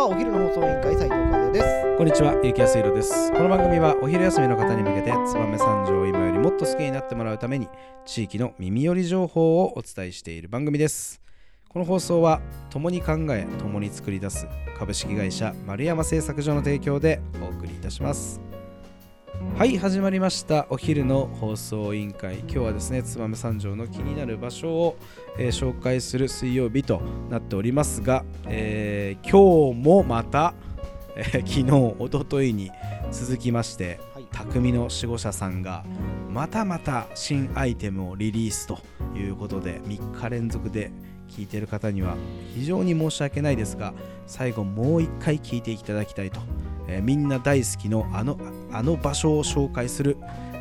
[0.00, 3.30] はお昼の放送委員会斉藤和ですこんにちは、ゆきやすいろです。
[3.32, 7.68] この番組はお昼休みの方に向けて、燕三条を今よりもっと好きになってもらうために、
[8.06, 11.20] 地域の耳寄り情報をお伝えしている番組です。
[11.68, 18.40] この放送は、共に考え、共に作り出す株式会社丸山製作所の提供でお送りいたします。
[19.40, 20.66] はい、始まりました。
[20.68, 22.40] お昼の放送委員会。
[22.40, 24.96] 今日はですね、燕三条の気になる場所を、
[25.38, 27.00] えー紹介する水曜日と
[27.30, 30.54] なっておりますが、えー今日もまた、
[31.16, 32.70] えー昨日、一昨日に
[33.10, 35.84] 続きまして、はい匠の守護者さんが
[36.28, 38.78] またまた新アイテムをリリースと
[39.16, 40.92] いうことで3日連続で
[41.28, 42.16] 聞いている方には
[42.54, 43.92] 非常に申し訳ないですが
[44.26, 46.40] 最後もう一回聞いていただきたいと、
[46.90, 48.38] えーみんな大好きのあの
[48.72, 50.16] あの場所を紹介する、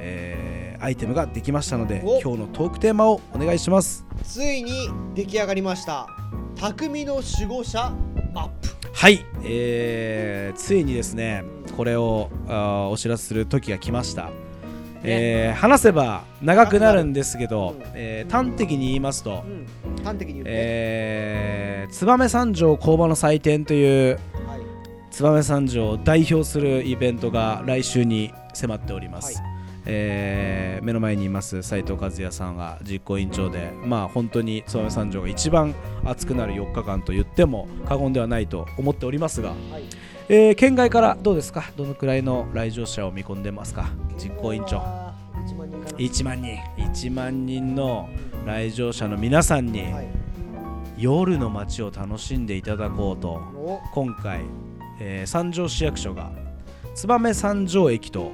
[0.00, 2.20] えーアイテムができましたのでお。
[2.20, 4.04] 今日のトークテーマをお願いします。
[4.22, 6.08] ついに出来上がりました。
[6.56, 7.90] 匠の守護者
[8.34, 8.68] マップ。
[8.92, 11.44] はい、えーついにですね
[11.76, 14.30] これをあーお知らせする時が来ました、
[15.02, 17.82] えー話せば長くなるんですけど、うん。
[17.94, 20.04] えー端的に言いますと、うん。
[20.04, 24.33] 端的に言うと、えー燕三条工場の祭典というはい
[25.22, 29.52] 燕三条を代表するイベントが来週に迫っております、はい。
[29.86, 39.84] えー目の前にいます斉藤和也さんが実行委員長でまあ本当に燕三条が一番熱くなる4日間と言っても過言ではないと思っておりますが、はい。
[40.28, 41.70] えー県外からどうですか？
[41.76, 43.88] どのくらいの来場者を見込んでますか？
[44.18, 44.78] 実行委員長。
[45.46, 46.58] 1万人かな1万人。
[46.76, 48.08] 1万人の
[48.46, 50.08] 来場者の皆さんにはい。
[50.96, 53.80] 夜の街を楽しんでいただこうとお。
[53.92, 54.40] 今回、
[55.00, 56.30] えー三条市役所が
[56.94, 58.32] 燕三条駅と、はい。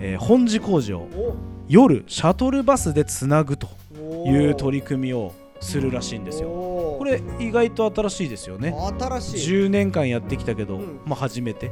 [0.00, 1.36] えー本寺工事をお。
[1.68, 3.68] 夜シャトルバスでつなぐと
[4.00, 4.26] お。
[4.26, 6.48] いう取り組みをするらしいんですよ。
[6.48, 8.74] これ意外と新しいですよね。
[8.98, 9.54] 新しい。
[9.64, 11.00] 10年間やってきたけど、うん。
[11.04, 11.70] まあ初めて。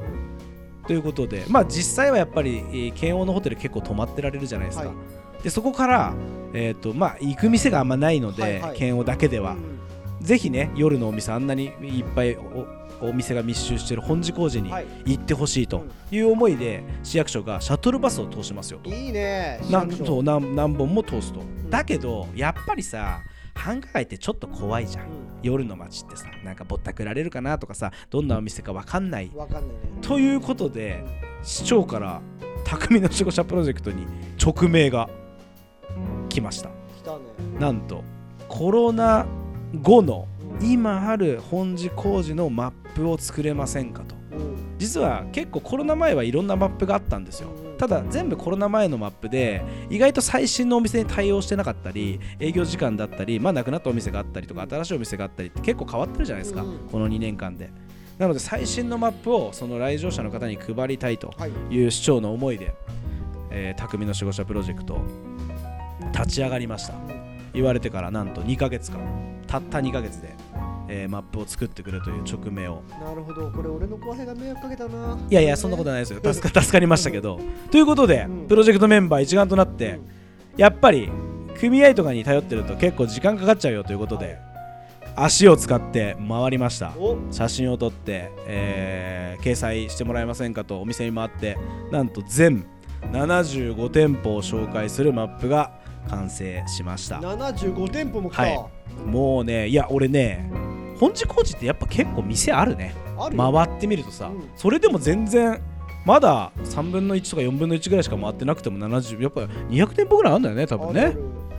[0.87, 4.95] ということでまあ実際はやっぱり、えー慶応のホテル結構泊まってられるじゃないですか、は
[5.41, 5.43] い。
[5.43, 6.15] でそこから、
[6.53, 8.79] えーとまあ、行く店があんまないので、はいはい。
[8.79, 9.76] 慶応だけでは、うん
[10.27, 12.67] ぜひね夜のお店あんなにいっぱいお
[13.01, 14.87] お店が密集してる本寺工事にはい。
[15.05, 18.91] 行ってほしいという思いで市役所がシャトルバスを通しますよと。
[18.91, 19.61] いいね。
[19.71, 20.07] なん市役所。
[20.07, 21.41] そう何何本も通すと。
[21.43, 21.71] ん。
[21.71, 23.21] だけどやっぱりさ
[23.55, 25.05] 繁華街ってちょっと怖いじゃん。
[25.05, 25.09] う
[25.45, 29.29] 夜の街ってさなんかぼったくられるかなとかさどんなお店か分かんない。
[29.29, 29.69] かんないね。
[30.03, 31.05] ということで
[31.45, 32.21] 市長から
[32.65, 34.07] 匠の守護者プロジェクトに
[34.45, 35.09] 直命が
[36.29, 36.71] 来ました。
[36.99, 37.21] 来たね。
[37.61, 38.03] なんと
[38.49, 39.27] コロナ
[39.75, 40.29] 後の
[40.61, 44.15] 今ある本寺工事のマップを作れませんかと。
[44.15, 47.49] うん実は結構コロナ前はいろんなマップがあったんですよ。
[47.79, 56.79] ただ全部コロナ前のマップで意外と最新のお店に対応してなかったり営業時間だったりまあなくなったお店があったりとか新しいお店があったりって結構変わってるじゃないですか、うん。
[56.93, 57.71] この2年間で。
[58.19, 61.75] なので最新のマップをその来場者の方に配りたいとはい。
[61.75, 62.75] いう市長の思いで、
[63.51, 64.99] えー匠の守護者プロジェクト
[66.13, 66.95] 立ち上がりました
[67.57, 69.01] 言われてからなんと2ヶ月間
[69.49, 70.35] たった2ヶ月で、
[70.89, 72.83] えーマップを作ってくれという直命を。
[73.01, 73.51] なるほど。
[73.51, 75.19] これ俺の後輩が迷惑かけたな。
[75.29, 76.21] いやいやそんなことないですよ。
[76.23, 77.41] 助か 助かりましたけど。
[77.71, 78.47] ということでうん。
[78.47, 79.99] プロジェクトメンバー一丸となって
[80.57, 81.11] やっぱり
[81.59, 84.39] 組合とかに頼ってると結構時間かかっちゃうよということで
[85.15, 86.93] 足を使って回りました。
[86.99, 87.17] お。
[87.31, 89.17] 写真を撮って、えー
[89.47, 91.57] 掲載してもらえませんかとお店に回って
[91.93, 92.67] なんと全
[93.13, 95.71] 75店舗を紹介するマップが
[96.09, 97.17] 完成しました。
[97.19, 98.59] 75店舗も来た、はい。
[99.07, 100.51] もうねいや俺ね
[100.99, 102.95] 本寺工事ってやっぱ結構店あるね。
[103.37, 104.51] 回ってみるとさ、うん。
[104.57, 105.61] それでも全然
[106.05, 111.17] まだ3分の1とか4分の1ぐらいしか回ってなくても70やっぱ200店舗ぐらいあるんだよね多分ね。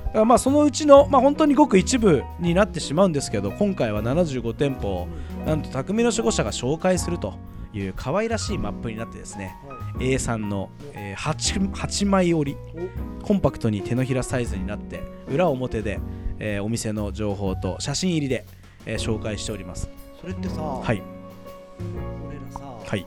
[0.07, 5.07] だからまあそのうちの、まあ、本当にごく一部になってしまうんですけど今回は75店舗を
[5.45, 7.33] なんと匠の守護者が紹介すると
[7.77, 10.15] いう可愛らしいマップになってですねはい。
[10.15, 12.57] A3 の、えー 8, 8枚折り
[13.23, 15.99] コンパクトに手のひらサイズになって裏表で、
[16.39, 18.45] えーお店の情報と写真入りで、
[18.85, 19.89] えー紹介しております。
[20.17, 21.01] おそれってさ、はい。
[22.27, 23.05] 俺らさ、はい。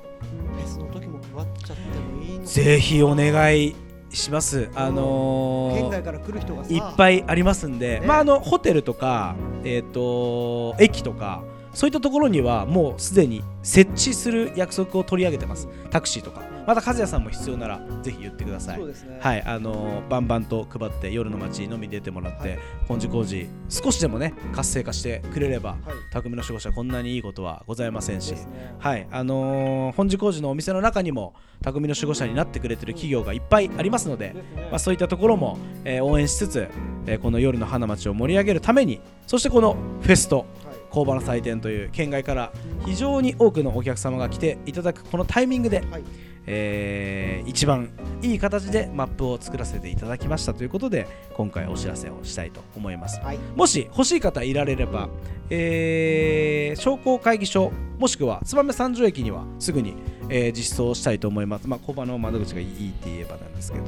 [0.54, 3.74] フェスの時も配っちゃってもいいのぜひお願い
[4.10, 4.68] します。
[4.74, 8.06] あのー県外から来る人がさいっぱいありますんで、ね。
[8.06, 9.34] まああのホテルとか
[9.64, 15.68] えっ、と駅とかそういったところにはもうすでに設置する約束を取り上げてます。
[15.90, 16.48] タクシーとか。
[16.66, 18.78] また和也さんも必要ならぜひ言ってください。
[18.78, 18.92] ね。
[19.18, 19.42] はい。
[19.42, 22.58] あのーバンバンと配って夜の街飲みに出てもらって、はい。
[22.86, 25.80] 本寺工事少しでもね活性化してくれればはい。
[26.12, 28.32] 匠の守護者こんなにいいことはございませんし。
[28.32, 28.74] ね。
[28.78, 29.06] はい。
[29.10, 34.34] あのー本寺工事のお店の中にも匠の守護者になってくれてる企業がいっぱいありますので、
[34.70, 36.68] まあ、そういったところも、えー応援しつつ、
[37.06, 40.46] えーこの夜の花街を盛り上げるためにそしてこのフェスとはい
[40.90, 42.52] 工場の祭典という県外から
[42.84, 46.04] 非常に多くのお客様が来ていただくこのタイミングで、はい。
[46.46, 47.90] えー一番
[48.22, 53.20] いい形でマップを作らせていただきましたということで今回お知らせをしたいと思います。
[53.20, 53.38] はい。
[53.56, 55.08] もし欲しい方いられれば、
[55.48, 59.94] えー商工会議所もしくは燕三条駅にはすぐに、
[60.28, 61.68] えー実装したいと思います。
[61.68, 63.84] まあ工場の窓口がいいって言えばなんですけど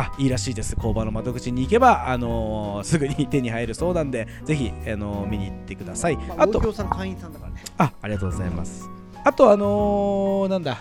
[0.00, 0.76] あいいらしいです。
[0.76, 7.62] 工場の窓口に行けば、あのーすぐに手に入るそうなんでぜひ、あのー見に行ってください、まあ、あと東京さん会員さんだからね。
[7.78, 8.88] あありがとうございます。
[9.24, 10.78] あとあのーなんだ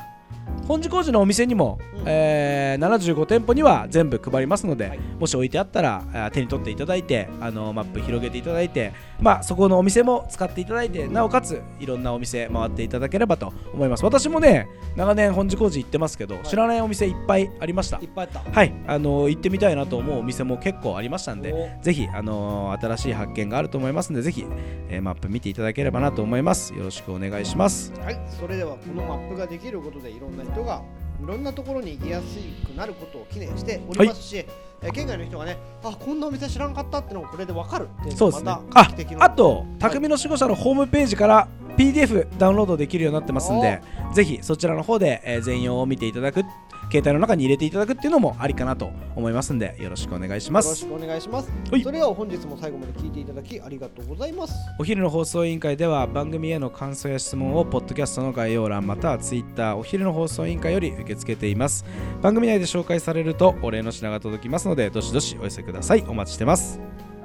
[0.67, 2.03] 本寺工事のお店にも、うん。
[2.05, 4.99] えー75店舗には全部配りますので、はい。
[5.19, 14.05] もし置いてあったら手に取っていただいて、あのーマップ広げていただいて、まあ、そこのお店も使っていただいてなおかついろんなお店回っていただければと思います。
[14.05, 16.39] 私もね長年本寺工事行ってますけど、い。
[16.43, 17.97] 知らないお店いっぱいありました。
[17.97, 18.51] いっぱいあった。
[18.51, 24.45] はい、あのー行ってみたいなと思うお店も結構ありましたんでおぜひ、あのー新しい発見があると思いますので、ぜひ、
[24.89, 26.73] えーマップ見ていただければなと思います。
[26.75, 27.93] よろしくお願いします。
[28.01, 30.81] はい、それではこのマップができることでいろんな人が
[31.24, 38.45] いろんなところに行きやすくなることを記念しておりますし、えー県外の人がねあこんなお店知らんかったってのがこれでわかるっていうのそうですね。
[38.45, 43.81] がまあた画期的なあと、匠の守護者のホームページから PDF ダウンロードできるようになってますんで、
[44.13, 46.44] ぜひそちらの方で、えー全容を見ていただく、
[46.89, 50.66] 携帯の中に入れていただくっていうのもありかなと思いますんで、よろしくお願いします。
[50.66, 51.51] よろしくお願いします。
[51.72, 51.81] はい。
[51.84, 54.54] それでは本日も最後まで聞いていただきありがとうございます。
[54.80, 61.86] お昼の放送委員会では番組への感想や質問をポッドキャストの概要欄またはツイッターお昼の放送委員会より受け付けています。
[62.22, 66.06] 番組内で紹介されるとお礼の品が届きますのでどしどしお寄せください。
[66.07, 66.80] お待ちしてます。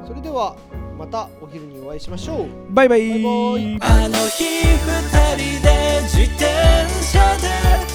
[0.06, 0.56] それでは
[0.99, 2.75] またお昼にお会いしましょう。
[2.75, 3.09] バイバイ。
[3.09, 3.79] バイバイ。
[3.81, 4.81] あの日二
[5.37, 6.44] 人で自転
[7.05, 7.91] 車で